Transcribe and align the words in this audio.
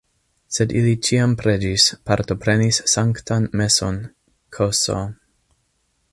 Sed 0.55 0.71
ili 0.77 0.93
ĉiam 1.07 1.33
preĝis, 1.41 1.83
partoprenis 2.09 2.79
sanktan 2.93 3.45
meson 3.61 4.01
ks. 4.57 4.81